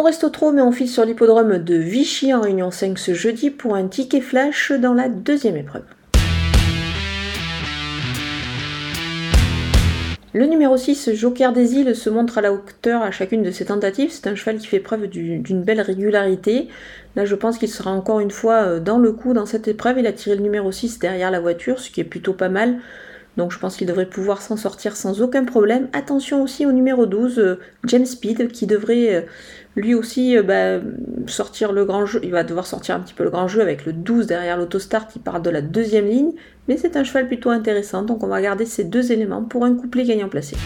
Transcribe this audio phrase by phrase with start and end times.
[0.00, 3.14] On reste au trot, mais on file sur l'hippodrome de Vichy en Réunion 5 ce
[3.14, 5.82] jeudi pour un ticket flash dans la deuxième épreuve.
[10.34, 13.64] Le numéro 6, Joker des îles, se montre à la hauteur à chacune de ses
[13.64, 14.12] tentatives.
[14.12, 16.68] C'est un cheval qui fait preuve d'une belle régularité.
[17.16, 19.98] Là, je pense qu'il sera encore une fois euh, dans le coup dans cette épreuve.
[19.98, 22.78] Il a tiré le numéro 6 derrière la voiture, ce qui est plutôt pas mal.
[23.36, 25.88] Donc je pense qu'il devrait pouvoir s'en sortir sans aucun problème.
[25.92, 29.20] Attention aussi au numéro 12, euh, James Speed, qui devrait euh,
[29.76, 30.80] lui aussi euh, bah,
[31.26, 32.20] sortir le grand jeu.
[32.24, 35.06] Il va devoir sortir un petit peu le grand jeu avec le 12 derrière l'autostart
[35.06, 36.32] qui part de la deuxième ligne.
[36.66, 39.74] Mais c'est un cheval plutôt intéressant, donc on va garder ces deux éléments pour un
[39.74, 40.56] couplet gagnant placé.